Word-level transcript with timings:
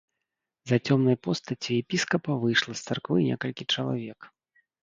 За 0.71 0.77
цёмнай 0.85 1.17
постаццю 1.27 1.75
епіскапа 1.83 2.39
выйшла 2.47 2.73
з 2.81 2.89
царквы 2.89 3.17
некалькі 3.29 3.63
чалавек. 3.77 4.19